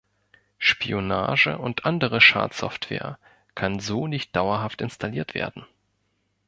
Spionage- 0.57 1.59
und 1.59 1.85
andere 1.85 2.21
Schadsoftware 2.21 3.19
kann 3.53 3.79
so 3.79 4.07
nicht 4.07 4.35
dauerhaft 4.35 4.81
installiert 4.81 5.35
werden. 5.35 5.63